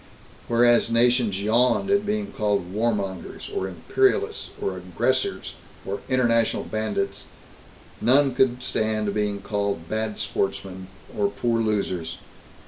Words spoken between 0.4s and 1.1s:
Whereas